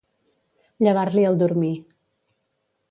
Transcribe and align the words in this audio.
Llevar-li 0.87 1.27
el 1.33 1.39
dormir. 1.43 1.73